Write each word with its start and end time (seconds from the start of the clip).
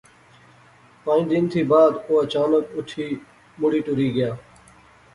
پانج 1.03 1.25
دن 1.31 1.43
تھی 1.51 1.61
بعد 1.71 1.91
او 2.05 2.13
اچانک 2.23 2.65
اٹھی 2.77 3.07
مڑی 3.59 3.79
ٹری 3.85 4.07
گیا 4.15 4.31